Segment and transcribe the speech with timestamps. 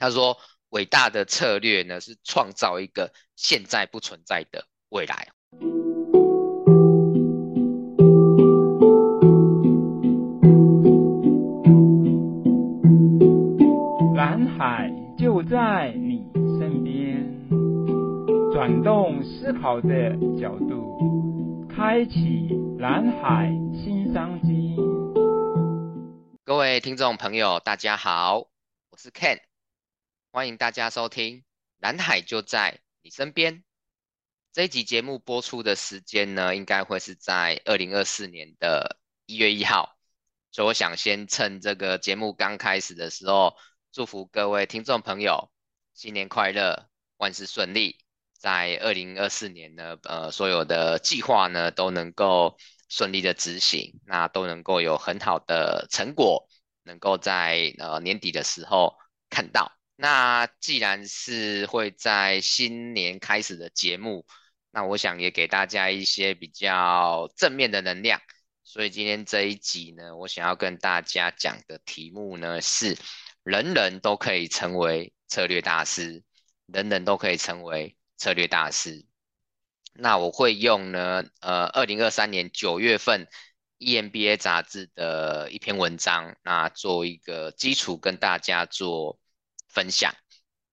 [0.00, 0.38] 他说，
[0.70, 5.28] 伟大的策略呢，是创造一个现在不存在的未来。
[14.16, 16.24] 蓝海就在你
[16.58, 17.22] 身边，
[18.54, 22.48] 转动思考的角度，开启
[22.78, 24.74] 蓝海新商机。
[26.42, 28.38] 各位听众朋友，大家好，
[28.88, 29.49] 我是 Ken。
[30.32, 31.38] 欢迎大家收听
[31.78, 33.56] 《蓝海就在你身边》
[34.52, 39.98] 这一集节目播出的时间呢，应该会是在二零二四年的一月一号。
[40.52, 43.56] 所以我想先趁这个节目刚开始的时候，
[43.90, 45.50] 祝福各位听众朋友
[45.94, 47.98] 新年快乐，万事顺利。
[48.38, 52.56] 在二零二四年呢，呃，所有的计划呢都能够
[52.88, 56.46] 顺利的执行，那都能够有很好的成果，
[56.84, 58.96] 能够在呃年底的时候
[59.28, 59.79] 看到。
[60.02, 64.24] 那既然是会在新年开始的节目，
[64.70, 68.18] 那我想也给大家一些比较正面的能量。
[68.64, 72.96] 所以今天这一集呢，我想要跟大家讲的题目呢是：
[73.42, 76.22] 人人都可以成为策略大师，
[76.64, 79.04] 人人都可以成为策略大师。
[79.92, 83.28] 那我会用呢，呃，二零二三年九月份
[83.80, 89.20] EMBA 杂志的一篇文章，那做一个基础跟大家做。
[89.70, 90.14] 分享。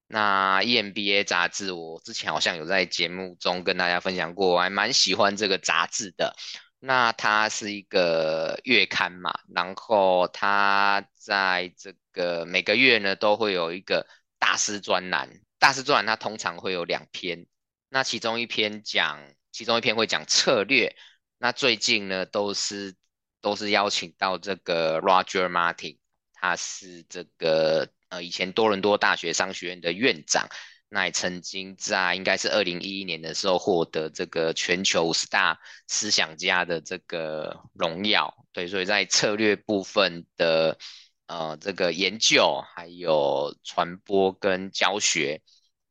[0.09, 6.33] 那 EMBA 杂志，我之前好像有在节目中跟大家分享过，我还蛮喜欢这个杂志的。
[6.79, 14.07] 那它是一个月刊嘛，然后它在这个每个月呢都会有一个
[14.39, 17.45] 大师专栏，大师专栏它通常会有两篇，
[17.89, 20.95] 那其中一篇讲，其中一篇会讲策略。
[21.37, 22.95] 那最近呢都是
[23.41, 25.97] 都是邀请到这个 Roger Martin，
[26.33, 27.89] 他是这个。
[28.09, 30.47] 呃，以前多伦多大学商学院的院长，
[30.87, 38.33] 那也曾经在应该是二零一一年的时候获得这个全球五十大思想家的这个荣耀。
[38.53, 40.77] 对，所以在策略部分的
[41.25, 45.41] 呃这个研究，还有传播跟教学，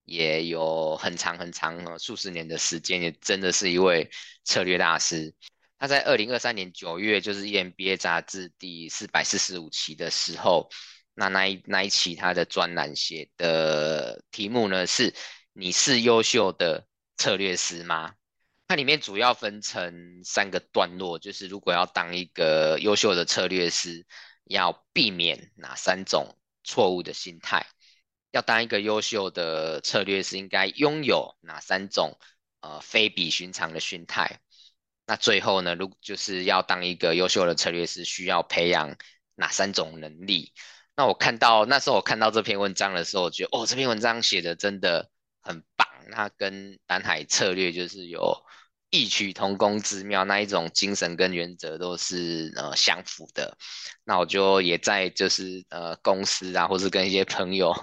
[0.05, 4.11] 也有很长很长呃数十年的时间，也真的是一位
[4.43, 5.35] 策略大师。
[5.79, 10.71] 他在二零二三年九月，就是 EMBA 杂志第四百四十五期的时候。
[11.19, 15.15] 那那一那一期他的专栏写的题目呢是
[15.55, 18.15] “你是优秀的策略师吗？”
[18.69, 24.05] 它里面主要分成三个段落，就是如果要当一个优秀的策略师，
[24.45, 27.65] 要避免哪三种错误的心态？
[28.33, 32.19] 要当一个优秀的策略师，应该拥有哪三种
[32.61, 34.41] 呃非比寻常的心态？
[35.07, 38.99] 那最后呢，如就是要当一个优秀的策略师，需要培养
[39.37, 40.53] 哪三种能力？
[40.97, 45.11] 那我看到那时候我看到这篇文章的时候，我觉得哦，这篇文章写的真的
[45.43, 45.87] 很棒。
[46.09, 48.35] 那跟南海策略就是有
[48.91, 53.59] 异曲同工之妙，那一种精神跟原则都是呃相符的。
[54.05, 57.75] 那我就也在就是呃公司啊，或是跟一些朋友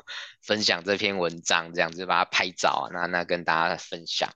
[0.42, 4.28] 分享这篇文章，这样子把它拍照，那那跟大家分享。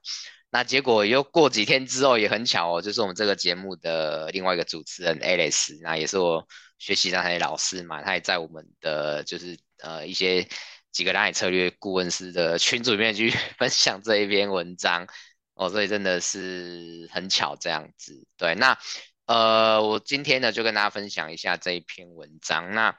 [0.52, 6.48] 那结果又过几天之后也很巧哦，就是我们这个节目的另外一个主持人 Alice，那也是我。
[6.80, 10.48] 学习的那些老师嘛，他也在我们的就是呃一些
[10.92, 15.08] 几个蓝海策略顾问师的群组里面去 分享这一篇文章
[15.54, 18.26] 哦，所以真的是很巧这样子。
[18.38, 18.78] 对，那
[19.26, 22.96] 呃我今天呢就跟大家分享一下这一篇文章，那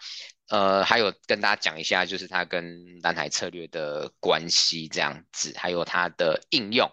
[0.49, 6.91] 呃还有跟大家讲一下就是它跟蓝海策略的关系这样子，还有它的应用。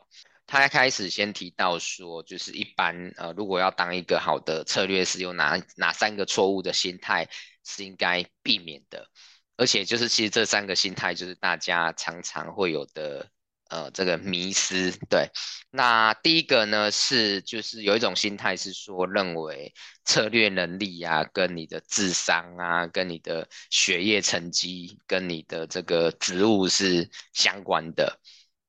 [0.47, 7.27] 他一开始先提到说，就是一般呃，如果要当一个好的策略师，有哪哪三个错误的心态
[7.63, 9.09] 是应该避免的？
[9.57, 13.27] 而且就是其实这三个心态就是大家常常会有的
[13.69, 14.91] 呃这个迷思。
[15.09, 15.29] 对，
[15.71, 19.73] 那第一个呢是就是有一种心态是说，认为
[20.03, 28.19] 策略能力啊，跟你的智商啊，跟你的学业成绩，跟你的这个职务是相关的。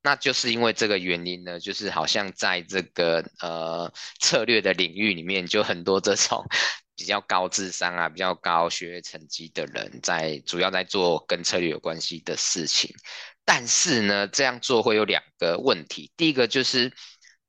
[0.06, 6.46] 那就是因为这个原因呢，就是好像在这个呃策略的领域里面，就很多这种
[6.94, 12.94] 比较高智商啊、比较高学业成绩的人，在主要在做跟策略有关系的事情。
[13.44, 16.12] 但是呢，这样做会有两个问题。
[16.16, 16.92] 第一个就是，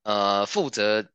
[0.02, 1.08] 呃，负责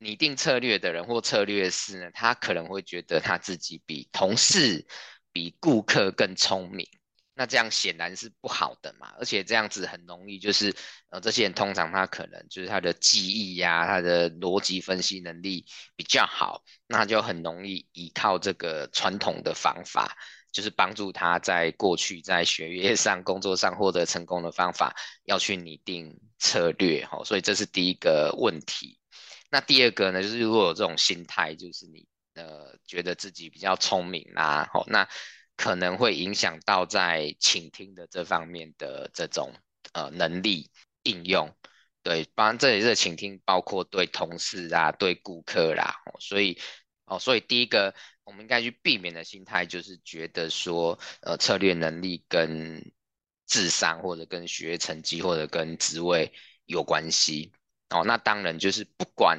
[0.00, 4.86] 拟定策略的人或策略师呢，他可能会觉得他自己比同事、
[5.32, 6.86] 比顾客更聪明。
[7.40, 10.76] 那这样显然是不好的嘛，而且这样子很容易就是，
[11.08, 15.64] 呃，这些人通常他可能就是他的记忆呀、他的逻辑分析能力
[15.96, 20.14] 比较好，那就很容易依靠这个传统的方法
[20.52, 24.94] 就是帮助他在过去在学业上、工作上获得成功的方法，
[25.24, 27.24] 要去拟定策略哈。
[27.24, 28.98] 所以这是第一个问题。
[29.50, 35.08] 那第二个呢，就是如果有这种心态，就是你呃觉得自己比较聪明啦，好，那
[35.60, 39.52] 可能会影响到在倾听的这方面的这种
[39.92, 40.70] 呃能力
[41.02, 41.54] 应用。
[42.02, 46.58] 对，当然这里的倾听包括对同事啊、对顾客啦，所以
[47.04, 52.82] 哦，所以第一个我们应该去避免的心态就是觉得说，呃，策略能力跟
[53.46, 56.32] 智商或者跟学业成绩或者跟职位
[56.64, 57.52] 有关系
[57.90, 58.02] 哦。
[58.02, 59.38] 那当然就是不管。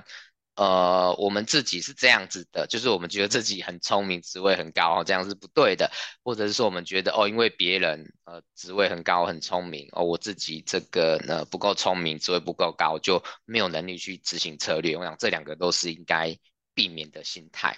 [0.56, 5.90] 呃，我们自己是这样子的，就是我们觉得自己很聪明，职位很高，这样是不对的。
[6.24, 14.98] 或者是说我们觉得哦，因为别人呃职位很高，很聪明，哦，我自己这个呢不够聪明，职位不够高，就没有能力去执行策略。
[14.98, 16.38] 我想这两个都是应该
[16.74, 17.78] 避免的心态。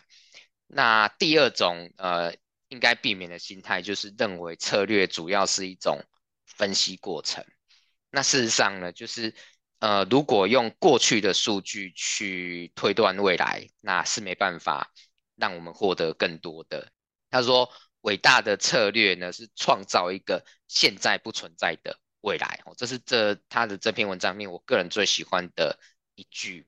[0.65, 2.33] 那第二种呃
[2.69, 6.03] 应该避免的心态，就是认为策略主要是一种
[6.47, 7.45] 分析过程。
[8.09, 9.35] 那事实上呢，就是。
[9.83, 14.93] 呃，如果用过去的数据去推断未来，那是没办法
[15.35, 16.89] 让我们获得更多的。
[17.29, 17.69] 他说，
[17.99, 22.61] 伟大的策略呢是创造一个现在不存在的未来。
[22.65, 25.77] 哦，这是这他的这篇文章里面我个人最喜欢的
[26.15, 26.65] 一句。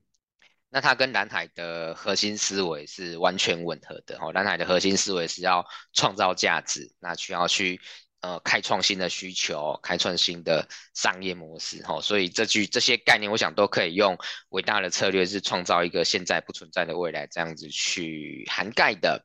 [0.68, 4.18] 那他跟蓝海的核心思维是完全吻合的。
[4.20, 7.80] 哦，蓝海的核心思维是要创造价值，那需要去。
[8.26, 14.18] 呃，开创新的需求，开创新的商业模式，哈，所以这句这些概念，我想都可以用
[14.50, 19.24] 伟大的策略是创造一个现在不存在的未来这样子去涵盖的。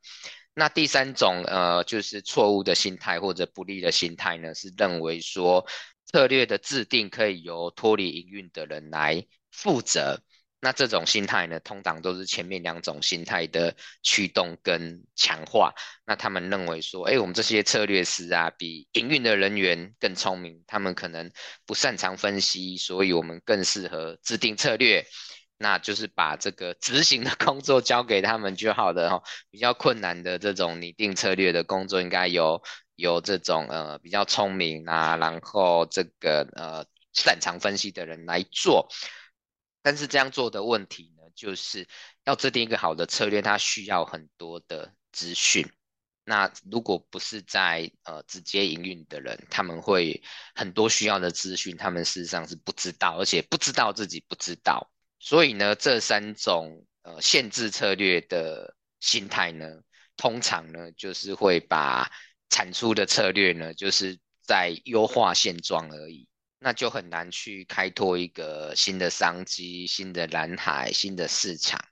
[0.52, 5.67] 那第三种，呃，就是错误的心态或者不利的心态呢，是认为说
[6.12, 10.20] 策略的制定可以由脱离营运的人来负责。
[10.62, 15.73] 那这种心态呢，通常都是前面两种心态的驱动跟强化。
[16.05, 21.31] 那他们认为说，哎，我们这些策略师啊，比营运的人员更聪明，他们可能
[21.65, 25.07] 不擅长分析，所以我们更适合制定策略。
[25.62, 29.23] 那就是把这个执行的工作交给他们就好了哈。
[29.51, 32.62] 比较困难的这种拟定策略的工作，应该由
[32.97, 36.85] 由这种呃比较聪明啊，然后这个呃
[37.15, 38.89] 擅长分析的人来做。
[39.82, 41.87] 但是这样做的问题呢，就是
[42.25, 45.67] 要制定一个好的策略，它需要很多的资讯。
[46.25, 50.23] 那如果不是在呃直接营运的人，他们会
[50.55, 54.91] 很多需要的资讯，他们事实上是不知道，而且不知道自己不知道。
[55.19, 59.67] 所以呢，这三种呃限制策略的心态呢，
[60.17, 62.09] 通常呢就是会把
[62.49, 66.29] 产出的策略呢，就是在优化现状而已。
[66.61, 71.83] 那就很难去开拓一个新的商机、新的蓝海、新的市场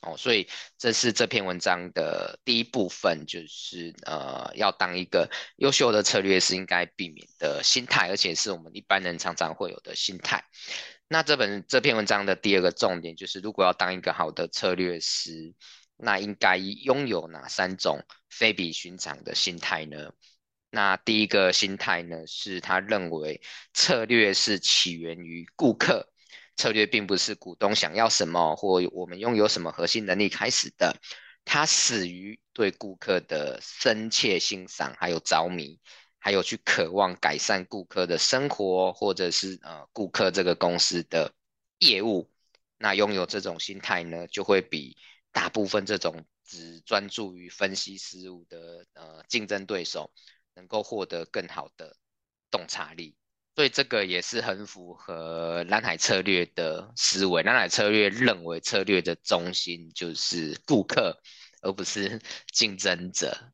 [0.00, 0.48] 哦，所以
[0.78, 10.42] 这是这篇文章的第一部分，就是呃，要当一个优秀的策略师应该避免的心态，而且是我们一般人常常会有的心态。
[11.06, 15.54] 那这本这篇文章的第二个重点就是，如果要当一个好的策略师，
[15.96, 20.12] 那应该拥有哪三种非比寻常的心态呢？
[20.74, 23.40] 那第一个心态呢，是他认为
[23.72, 26.12] 策略是起源于顾客，
[26.56, 30.96] 策略并不是股东想要什么或我们拥有什么核心能力开始的，
[31.44, 35.78] 它始于对顾客的深切欣赏，还有着迷，
[36.18, 41.32] 还有去渴望改善顾客的生活，或者是呃顾客这个公司的
[41.78, 42.28] 业务。
[42.78, 44.96] 那拥有这种心态呢，就会比
[45.30, 50.10] 大部分这种只专注于分析事物的呃竞争对手。
[50.54, 51.96] 能够获得更好的
[52.50, 53.16] 洞察力，
[53.54, 57.42] 所以这个也是很符合蓝海策略的思维。
[57.42, 61.20] 蓝海策略认为策略的中心就是顾客，
[61.62, 62.20] 而不是
[62.52, 63.52] 竞争者。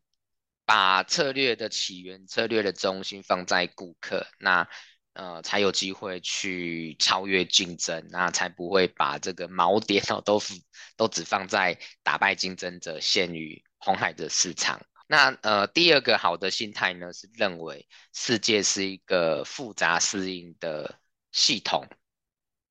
[0.66, 4.68] 把策略的起源、策略的中心放在顾客，那
[5.14, 10.40] 呃才有机会去超越竞争，那才不会把这个锚点哦 都
[10.96, 14.80] 都只放在打败竞争者，陷于红海的市场。
[15.12, 21.00] 那呃，第二个好的心态呢，是认为世界是一个复杂适应的
[21.32, 21.84] 系统。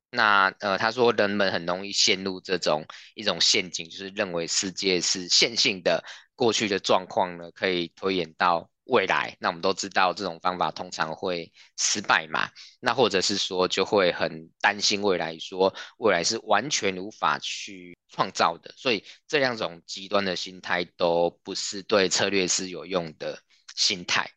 [0.09, 6.01] 那呃，他说人们很容易陷入这种一种陷阱，就是认为世界是线性的，
[6.33, 9.35] 过去的状况呢可以推演到未来。
[9.39, 12.49] 那我们都知道这种方法通常会失败嘛。
[12.79, 17.97] 那或者是说就会很担心未来，说未来是完全无法去。
[18.11, 23.39] 创造的，所以这两种极端的心态都不是对策略是有用的
[23.75, 24.27] 心态。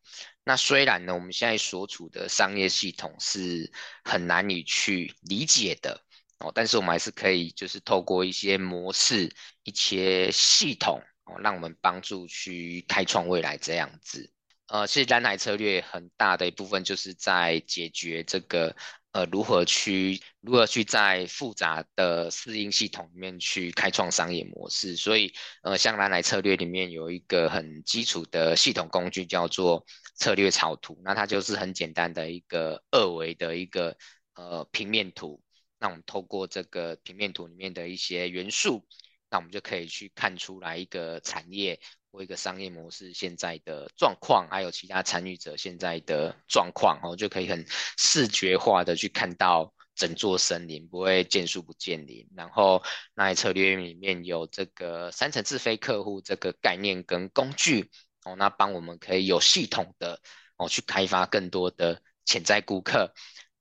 [0.44, 3.72] 那虽然呢，我们现在所处的商业系统是
[4.04, 5.98] 很难以去理解的
[6.40, 14.31] 哦，但是我们还是可以就是透过一些模式、一些系统哦，让我们帮助去开创未来这样子。
[14.72, 18.74] 呃，其实蓝海策略很大的一部分就是在解决这个。
[19.12, 24.96] 呃，如何去如何去在复杂的适应系统里面去开创商业模式？
[24.96, 25.30] 所以，
[25.62, 33.94] 呃，像蓝海策略里面有一个很基础的系统工具叫做策略草图，那它就是很简单的一个二维的一个
[34.32, 35.42] 呃平面图。
[35.78, 38.82] 那我们透过这个平面图里面的一些元素，
[39.28, 41.78] 那我们就可以去看出来一个产业。
[42.12, 47.64] 或一个商业模式现在的状况，还有其他参与者现在的状况，哦，就可以很
[47.96, 52.28] 视觉化的去看到整座森林，不会见树不见林。
[52.36, 52.82] 然后，
[53.14, 57.90] 那策略里面有这个三层次非客户这个概念跟工具，
[58.24, 60.20] 哦，那帮我们可以有系统的
[60.58, 63.12] 哦去开发更多的潜在顾客。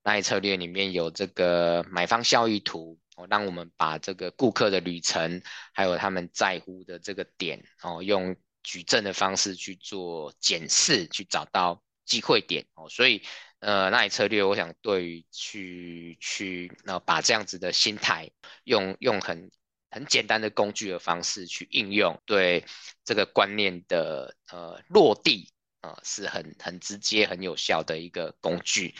[0.03, 2.99] 那策略里面有这个买方效益图。
[3.29, 5.41] 让我们把这个顾客的旅程，
[5.73, 12.65] 还有他们在乎的这个点，哦，用矩阵的方式去做检视，去找到机会点。
[12.75, 13.21] 哦，所以，
[13.59, 18.29] 呃，蓝海策略，我想对于去去，那把这样子的心态，
[18.63, 19.51] 用用很
[19.89, 22.65] 很简单的工具的方式去应用，对
[23.03, 25.51] 这个观念的呃落地，
[25.81, 28.95] 啊、呃，是很很直接、很有效的一个工具。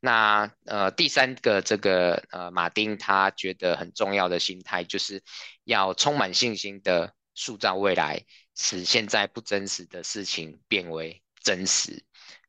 [0.00, 5.22] 那呃，第三个这个呃，马丁他觉得很重要的心态，就是
[5.64, 8.24] 要充满信心的塑造未来，
[8.54, 12.04] 使现在不真实的事情变为真实。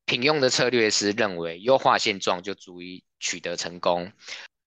[0.06, 4.12] 平庸的策略师认为，优化现状就足以取得成功，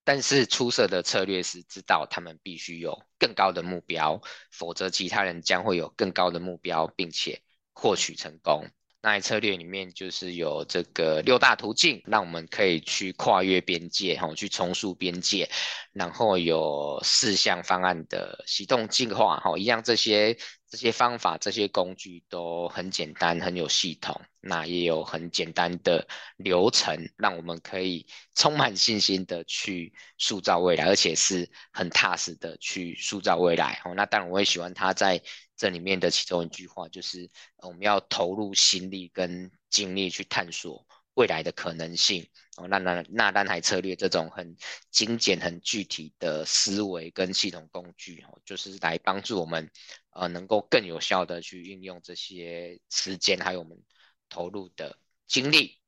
[0.05, 4.21] 但是出色的策略师知道，他们必须有更高的目标，
[4.51, 7.41] 否则其他人将会有更高的目标，并且
[7.73, 8.69] 获取成功。
[9.03, 15.49] 那策略里面就是有这个六大途径，让我们可以去跨越边界，哈，去重塑边界，
[15.93, 20.37] 然后有四项方案的行动计划，哈，一样这些
[20.69, 35.23] 这些方法、这些工具都很简单、很有系统，那也有很简单的流程，让我们可以充满信心的去塑造未来，而且是很踏实的去塑造未来，哦，那当然我也喜欢他在。
[35.61, 42.27] 这里面的其中一句话就是，我们要投入心力跟精力去探索未来的可能性。
[42.57, 44.57] 哦，那那那蓝海策略这种很
[44.91, 49.71] 精简、很具体的思维跟系统工具，哦，就是来帮助我们，
[50.13, 53.79] 呃，能够更有效的去运用这些时间，还有我们
[54.31, 55.79] 投入的精力。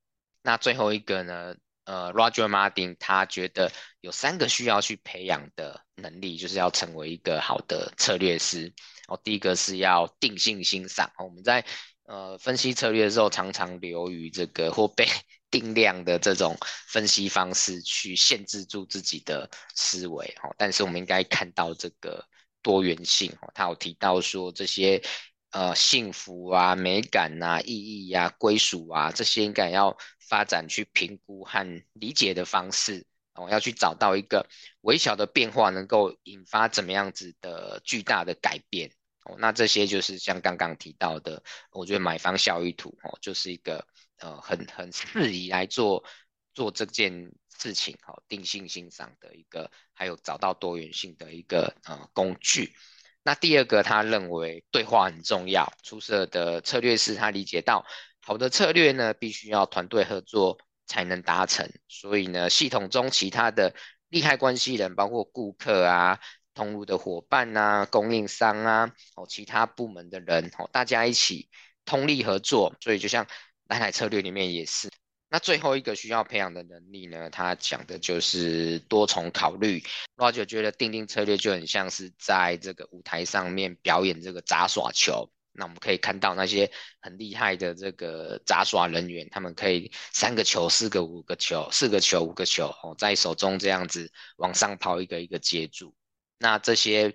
[0.43, 8.71] 那最后一个呢，呃，Roger Martin 他觉得有三个需要去培养的能力，就是要成为一个好的策略师。
[9.09, 11.11] 哦，第一个是要定性欣赏。
[11.19, 11.65] 我们在
[12.05, 15.07] 呃分析策略的时候，常常流于这个或被
[15.51, 16.57] 定量的这种
[16.89, 20.27] 分析方式去限制住自己的思维。
[20.43, 22.25] 哦，但是我们应该看到这个
[22.63, 23.31] 多元性。
[23.43, 25.03] 哦，他有提到说这些
[25.51, 29.95] 呃幸福啊、美感啊、意义啊、归属啊这些，应该要
[30.29, 33.05] 发展去评估和理解的方式。
[33.35, 34.47] 哦，要去找到一个
[34.83, 38.91] 微小的变化，能够引发怎么样子的巨大的改变。
[39.25, 43.87] 哦，那这些就是像刚刚提到的，我觉得买方效益图哦，就是一个
[44.19, 46.05] 呃很很适宜来做
[46.53, 52.75] 做这件事情，哦，定性欣赏的一个，还有找到多元性的一个呃工具。
[53.23, 57.87] 那第二个，他认为对话很重要，出色的策略师他理解到，
[58.21, 60.59] 好的策略呢，必须要团队合作。
[60.93, 63.75] 才能达成，所以呢，系统中其他的
[64.11, 66.21] 利害关系人，包括顾客啊、
[66.53, 71.49] 通路的伙伴啊、供应商啊、哦，其他部门的人，哦，大家一起
[71.87, 72.77] 通力合作。
[72.79, 73.27] 所以就像
[73.69, 74.91] 蓝海策略里面也是。
[75.31, 79.83] 那最后一个需要培养的能力呢，他讲的就是多重考虑。
[80.17, 85.33] 我就觉得定定策略就很像是在这个舞台上面表演这个杂耍球。
[85.55, 95.95] 那我们可以看到那些很厉害的这个杂耍人员，他们可以三个球、四个、五个球、四个球、五个球哦，在手中这样子往上抛，一个一个接住。
[96.39, 97.15] 那这些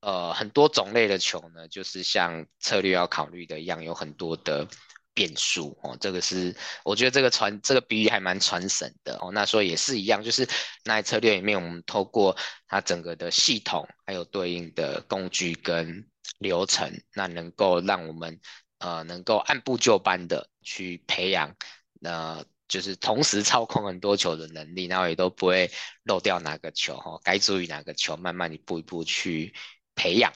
[0.00, 4.66] 呃很多种类的球呢，就是像策略要考虑的一样，有很多的
[5.14, 5.96] 变数哦。
[6.00, 9.30] 这个是我觉得这个传这个比喻还蛮传神的哦。
[9.32, 10.48] 那所以也是一样，就是
[10.84, 16.04] 那策略里面，我们透过它整个的系统，还有对应的工具跟。
[16.38, 18.40] 流程，那能够让我们
[18.78, 21.54] 呃能够按部就班的去培养，
[22.02, 25.70] 呃就是同时操控很多球的能力，然后也都不会
[26.02, 29.54] 漏掉哪个球哈，该注意哪个球，慢慢一步一步去
[29.94, 30.32] 培养。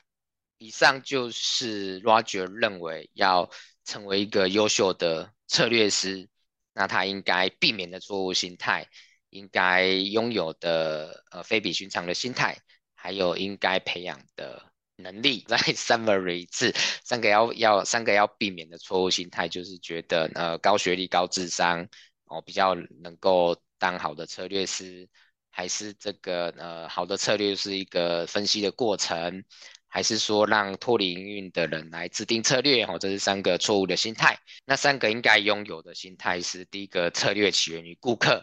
[0.59, 3.50] 以上就是 Roger 认为要
[3.85, 6.28] 成为一个优秀的策略师，
[6.73, 8.87] 那他应该避免的错误心态，
[9.30, 12.56] 应该拥有的呃非比寻常的心态，
[12.94, 14.69] 还有应该培养的。
[15.02, 15.45] 能力。
[15.49, 16.73] 来 summary 一次，
[17.04, 21.87] 三个要要三个要避免的错误心态，就是觉得呃高学历、高智商
[22.26, 25.09] 哦比较能够当好的策略师，
[25.50, 29.45] 还是这个呃好的策略是一个分析的过程。
[29.92, 34.38] 还是说让脱离营运的人来制定策略，哦，这是三个错误的心态。
[34.64, 38.40] 那三个应该拥有的心态是：第一个，策略起源于顾客；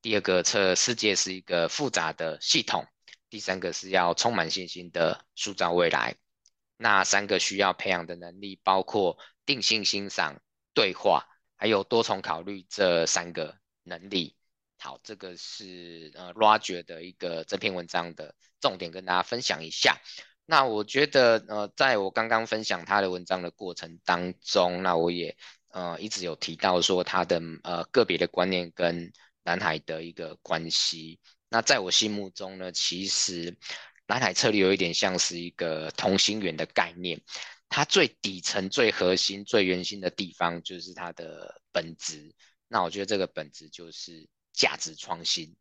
[0.00, 2.84] 第二个，策世界是一个复杂的系统；
[3.34, 6.14] 第三个是要充满信心的塑造未来。
[6.76, 10.40] 那三个需要培养的能力包括定性欣赏、
[10.72, 11.26] 对话，
[11.56, 14.36] 还有多重考虑这三个能力。
[14.78, 20.00] 好，这个是呃 Roger 的一个这篇文章的重点，跟大家分享一下。
[20.46, 25.36] 那我觉得，呃，在我刚刚分享他的文章的过程当中，那我也
[25.70, 29.12] 呃一直有提到说他的呃个别的观念跟
[29.42, 31.18] 南海的一个关系。
[31.54, 33.56] 那在我心目中呢，其实
[34.08, 37.22] 蓝海策略有一点像是一个同心圆的概念，
[37.68, 42.34] 它最底层、最核心、最圆心的地方就是它的本质。
[42.66, 45.54] 那我觉得这个本质就是价值创新。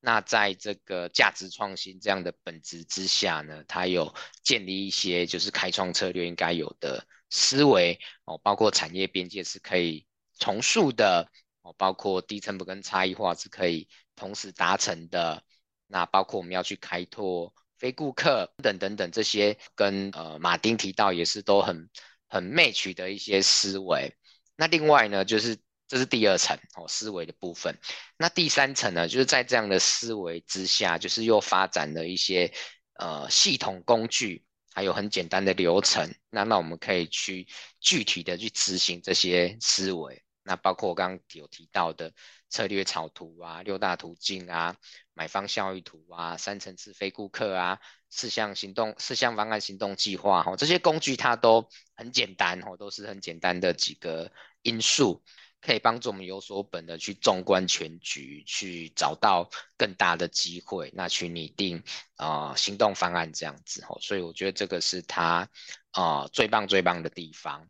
[0.00, 10.06] 那在这个价值创新这样的本质之下呢，它有建立一些就是开创策略应该有的思维哦，包括产业边界是可以
[10.38, 11.30] 重塑的
[11.64, 15.42] 哦，包括低成本跟差异化是可以同时达成的。
[15.88, 21.90] 那包括我们要去开拓非顾客等等等这些，跟呃马丁提到也是都很
[22.28, 24.14] 很 match 的一些思维。
[24.56, 25.58] 那另外呢，就是。
[25.86, 27.78] 这是第二层哦，思维的部分。
[28.16, 32.50] 那第三层呢，就是在这样的思维之下，就是又发展了一些
[32.94, 34.42] 呃系统工具，
[34.72, 36.10] 还有很简单的流程。
[36.30, 37.46] 那那我们可以去
[37.80, 40.23] 具体的去执行这些思维。
[40.44, 42.12] 那包括我刚刚有提到的
[42.48, 44.76] 策略草图啊、六大途径啊、
[45.12, 54.30] 买方效益图啊、三层次非顾客啊、四项行动、四项方案行动计划哦，这些工具它都很简单哦，都是很简单的几个
[54.62, 55.24] 因素。
[55.66, 59.48] 可以帮助我们有所本的去纵观全局，去找到
[59.78, 61.82] 更大的机会，那去拟定
[62.16, 65.48] 啊、行动方案这样子吼，所以我觉得这个是它
[65.92, 67.66] 啊、最棒最棒的地方。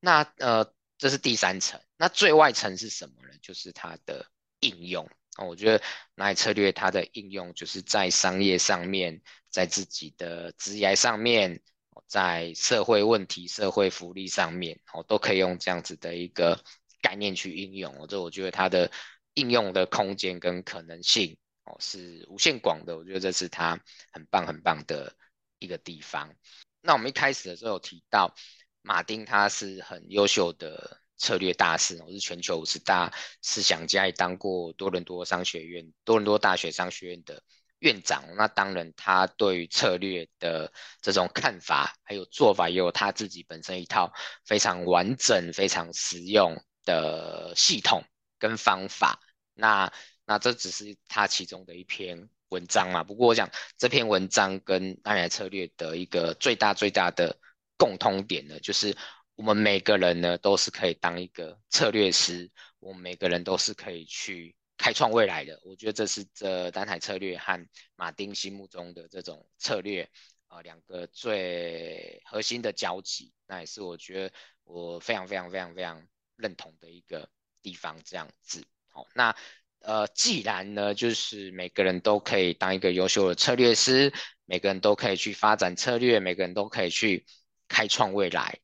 [0.00, 3.34] 那呃这是第三层，那最外层是什么呢？
[3.40, 4.26] 就是它的
[4.60, 5.46] 应用哦。
[5.46, 5.82] 我觉得
[6.16, 11.62] 蓝海策略它的应用就是在商业上面，在自己的职业上面，
[12.06, 16.62] 在社会问题、社会福利上面，哦都可以用这样子的一个。
[17.00, 18.90] 概念去应用，我这我觉得它的
[19.34, 23.78] 应用的空间跟可能性哦是无限广的，我觉得这是它
[24.10, 25.14] 很棒很棒的
[25.58, 26.34] 一个地方。
[26.80, 28.34] 那我们一开始的时候有提到，
[28.80, 37.42] 马丁他是很优秀的策略大师，我是全球五十大思想家，也当过多伦多商学院、多伦多大学商学院的
[37.78, 38.24] 院长。
[38.36, 44.12] 那当然，他对于策略的这种看法还有做法，也有他自己本身一套
[44.44, 48.02] 非常完整、非常实用的系统
[48.38, 49.20] 跟方法，
[49.54, 49.92] 那
[50.26, 53.04] 那这只是他其中的一篇文章嘛。
[53.04, 57.38] 不过我想这篇文章跟蓝海策略的一个最大最大的
[57.76, 58.96] 共通点呢，就是
[59.36, 65.60] 我们每个人呢都是可以当一个策略师，我们每个人都是可以去开创未来的。
[65.64, 70.08] 我觉得这是这蓝海策略和马丁心目中的这种策略
[70.48, 73.32] 啊，两个最核心的交集。
[73.46, 76.06] 那也是我觉得我非常非常非常非常。
[76.36, 77.30] 认同的一个
[77.62, 78.60] 地方，这样子。
[78.88, 79.32] 好，那
[79.78, 84.12] 呃，既然呢，就是每个人都可以当一个优秀的策略师，
[84.44, 87.24] 每个人都可以去发展策略，每个人都可以去
[87.68, 88.58] 开创未来。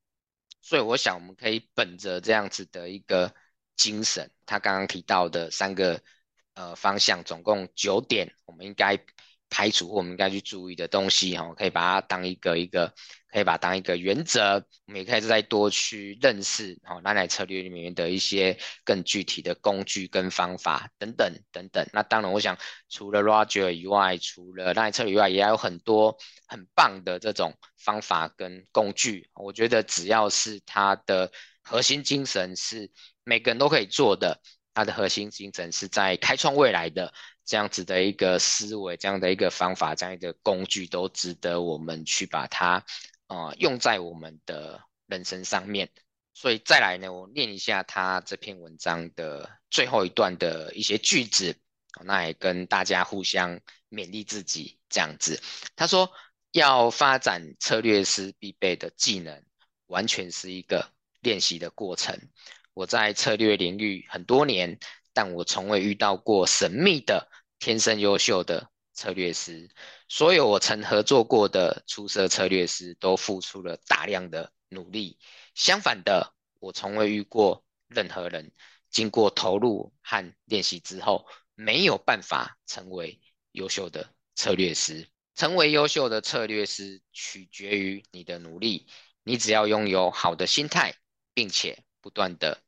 [0.60, 3.34] 所以，我想我们可以本着这样子的一个
[3.76, 6.00] 精神，他刚刚提到的三个
[6.54, 8.98] 呃方向，总共九点，我们应该。
[9.52, 12.94] 排除或我们应该去注意的东西，哈，可以把它当一个一个，
[13.32, 14.64] 可以把它当一个原则。
[14.86, 21.86] 我们也可以再多去认识，哈，蓝海策略里面的一些更具体的工具跟方法等等等等。
[21.92, 26.16] 那当然，我想除了 Roger 以外，除了蓝海策略以外，也有很多
[26.46, 29.28] 很棒的这种方法跟工具。
[29.34, 31.30] 我觉得只要是它的
[31.62, 32.90] 核心精神是
[33.22, 34.40] 每个人都可以做的，
[34.74, 37.12] 它的核心精神是在开创未来的。
[37.42, 42.80] 这样子的一个思维，这样的一个方法，这样一个工具，都值得我们去把它，
[43.30, 45.88] 呃，用在我们的人生上面。
[46.34, 51.56] 所以再来呢，我念一下他这篇文章的最后一段的一些句子，
[52.04, 54.78] 那也跟大家互相勉励自己。
[54.88, 55.40] 这样子，
[55.76, 56.10] 他说
[56.52, 59.42] 要发展策略师必备的技能，
[59.86, 62.18] 完全是一个练习的过程。
[62.74, 64.78] 我在策略领域很多年，
[65.12, 67.30] 但我从未遇到过神秘的。
[67.60, 69.68] 天生优秀的策略师，
[70.12, 75.20] 所有我曾合作过的出色策略师都付出了大量的努力。
[75.54, 78.50] 相反的，我从未遇过任何人
[78.90, 83.20] 经过投入和练习之后，没有办法成为
[83.52, 85.08] 优秀的策略师。
[85.36, 88.88] 成为优秀的策略师取决于你的努力。
[89.22, 90.92] 你只要拥有好的心态，
[91.32, 92.60] 并且不断的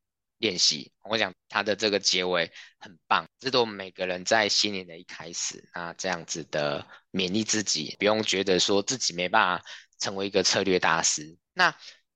[0.43, 2.51] 练习，我想他的这个结尾
[2.81, 9.65] 很棒，这都每个人在新年的一开始，那这样子的勉励自己，不用觉得说自己没办法
[10.01, 11.39] 成为一个策略大师。
[11.55, 11.73] 那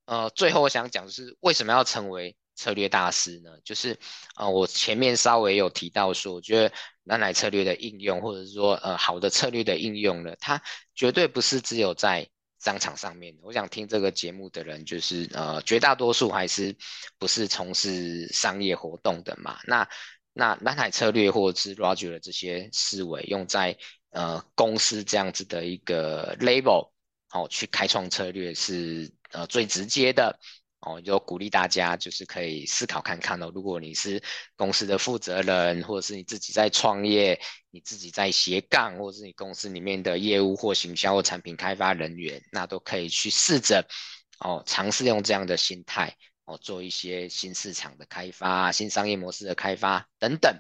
[0.06, 3.50] 呃，最后我想讲的是，为什么要成为策略大师呢？
[3.64, 3.96] 就是
[4.34, 10.60] 呃，我前面稍微有提到说，我觉得蓝海策略的应用，或者是说呃好的策略的应用呢，它
[10.96, 12.28] 绝对不是只有在
[12.66, 16.74] 商场上面，我想听这个节目的人，就是呃，绝大多数还是
[17.16, 19.60] 不是从事商业活动的嘛。
[19.68, 19.88] 那
[20.32, 23.78] 那蓝海策略或者是 Roger 的这些思维，用在
[24.10, 26.90] 呃公司这样子的一个 label，
[27.30, 30.36] 哦，去开创策略是呃最直接的。
[30.86, 33.50] 哦，就鼓励大家，就是可以思考看看哦。
[33.52, 34.22] 如果你是
[34.54, 37.40] 公司的负责人，或者是你自己在创业，
[37.72, 43.84] 你自己在斜杠，或者是你公司里面的业务或行销或产品开发人员，那都可以去试着
[44.38, 50.56] 哦，尝试用这样的心态哦，做一些新市场的开发、新商业模式的开发等等。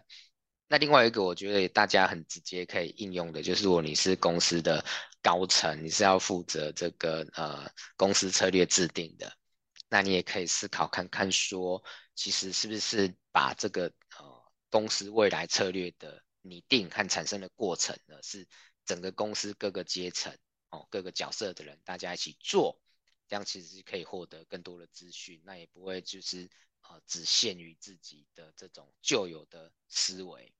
[0.66, 4.84] 那另外一个，我觉得大家很直接可以应用的，就是如果你是公司的
[5.22, 9.32] 高层，你是要负责这个呃公司策略制定的。
[9.88, 11.82] 那你也可以思考看看，说
[12.14, 18.46] 其实是不是把这个呃公司未来策略的拟定和产生的过程呢，是
[18.84, 20.36] 整个公司各个阶层
[20.70, 22.80] 哦各个角色的人大家一起做，
[23.28, 26.50] 这样其实是可以获得更多的资讯，那也不会就是
[26.82, 30.52] 呃只限于自己的这种旧有的思维。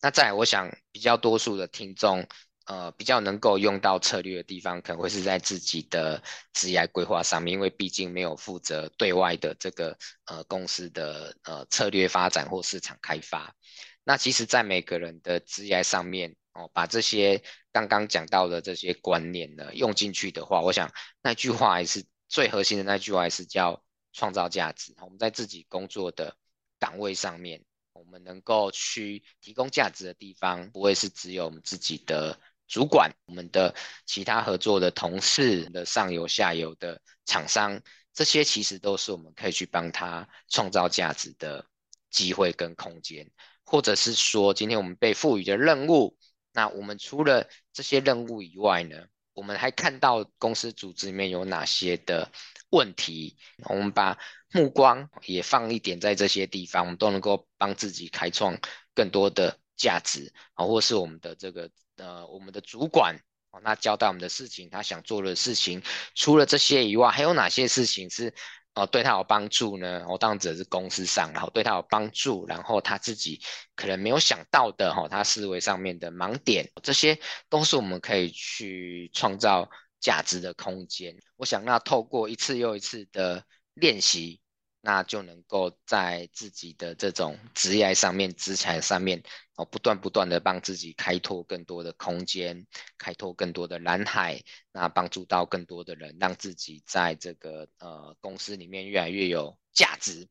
[0.00, 2.26] 那再来，我想比较多数的听众。
[2.66, 6.22] 呃，比较能够用到策略的地方，可能会是在自己的
[6.54, 13.54] 职业规划上面，因为毕竟没有负责对外的这个呃公司的呃策略发展或市场开发。
[14.02, 20.90] 那其实，在每个人的职业上面哦，把这些刚刚讲到的这些观念呢用进去的话，我想
[21.22, 24.94] 那句话还是最核心的那句话，还是叫创造价值。
[25.02, 26.34] 我们在自己工作的
[26.78, 32.40] 岗位上面，我们能够去提供价值的地方，不会是只有我们自己的。
[32.66, 33.74] 主管，我们的
[34.06, 37.80] 其他合作的同事的上游、下游的厂商，
[38.12, 41.64] 这些其实都是我们可以去帮他创造价值的
[42.10, 43.30] 机会跟空间，
[43.64, 46.16] 或者是说，今天我们被赋予的任务，
[46.52, 48.96] 那我们除了这些任务以外呢，
[49.34, 52.32] 我们还看到公司组织里面有哪些的
[52.70, 54.18] 问题，我们把
[54.52, 58.58] 目光也放一点在这些地方，我们都能够帮自己开创
[58.94, 61.70] 更多的价值啊，或是我们的这个。
[61.96, 63.16] 呃，我们的主管
[63.50, 65.82] 哦，那交代我们的事情，他想做的事情，
[66.14, 68.34] 除了这些以外，还有哪些事情是
[68.74, 70.04] 呃对他有帮助呢？
[70.08, 73.40] 我、哦、当然指的是公司上，然后对他有帮助，然后他自己
[73.76, 81.14] 可能没有想到的哈、哦，他思维上面的盲点，这些都是我们可以去创造价值的空间。
[81.36, 84.40] 我想那透过一次又一次的练习。
[84.86, 89.22] 那就能够在自己的这种职业上面、资产上面，
[89.54, 92.66] 哦，不断不断的帮自己开拓更多的空间，
[92.98, 94.42] 开拓更多的蓝海，
[94.72, 100.28] 那帮助到更多的人，让自己在这个呃公司里面越来越有价值。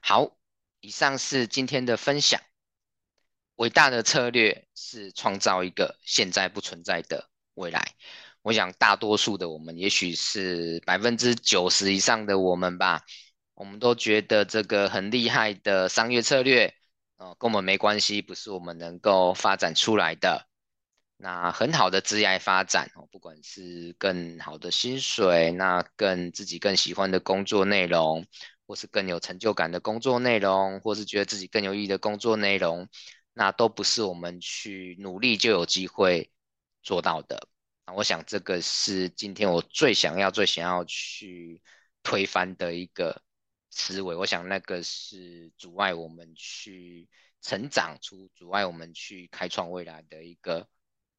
[0.00, 0.36] 好，
[0.80, 2.40] 以上是今天的分享。
[3.54, 7.94] 伟大的策略是创造一个现在不存在的未来。
[8.42, 13.04] 我想大多数的我们，也许是百分之九十以上的我们吧。
[13.56, 16.74] 我们都觉得这个很厉害的商业策略，
[17.16, 20.46] 呃，跟我们没关系，不是我们能够发展出来的。
[21.16, 28.26] 那很好的职业发展，哦，不管是更好的薪水，那更自己更喜欢的工作内容，
[28.66, 32.86] 或是更有成就感的工作内容，或是觉得自己更有意义的工作内容，
[33.32, 36.30] 那都不是我们去努力就有机会
[36.82, 37.48] 做到的。
[37.86, 41.62] 那我想这个是今天我最想要、最想要去
[42.02, 43.22] 推翻的一个。
[43.76, 47.08] 思维，我想那个是阻碍我们去
[47.42, 50.66] 成长出、阻碍我们去开创未来的一个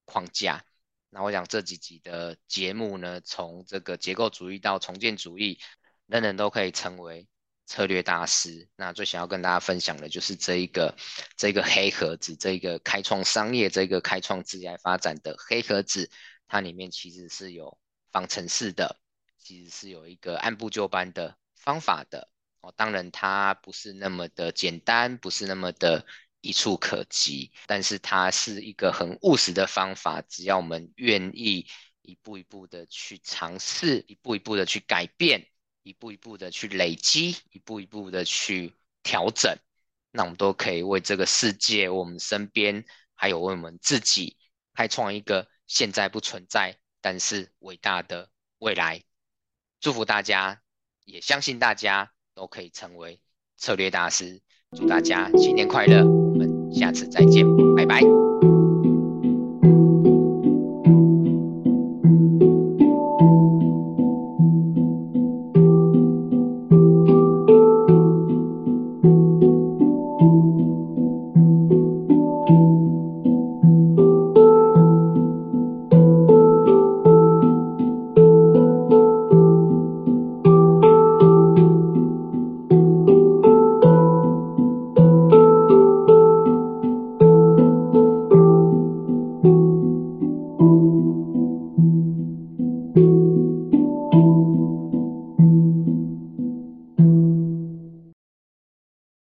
[0.06, 0.66] 框架。
[1.12, 5.60] 那我想这几集的节目呢，从这个结构主义到重建主义，
[6.08, 7.28] 人人都可以成为
[7.68, 8.68] 策略大师。
[8.76, 10.98] 那最想要跟大家分享的就是这一个
[11.38, 16.10] 这个黑盒子，这个开创商业、这个开创职业发展的黑盒子，
[16.48, 17.78] 它里面其实是有
[18.12, 19.00] 方程式的，
[19.38, 22.28] 其实是有一个按部就班的方法的。
[22.62, 26.06] 哦当然，它不是那么的简单，不是那么的
[26.42, 30.22] 一触可及，但是它是一个很务实的方法。
[30.22, 31.68] 只要我们愿意
[32.02, 35.48] 一步一步的去尝试，一步一步的去改变，
[35.84, 39.58] 一步一步的去累积，一步一步的去调整，
[40.12, 44.38] 那我们都可以为这个世界、我们身边，还有为我们自己，
[44.74, 49.04] 开创一个现在不存在，但是伟大的未来。
[49.80, 50.62] 祝福大家，
[51.06, 53.20] 也相信大家都可以成为
[53.58, 54.40] 策略大师。
[54.78, 56.06] 祝大家新年快乐！
[56.06, 57.44] 我们下次再见，
[57.76, 58.02] 拜拜。